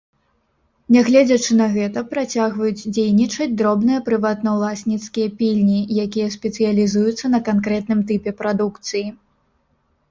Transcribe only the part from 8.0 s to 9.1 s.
тыпе прадукцыі.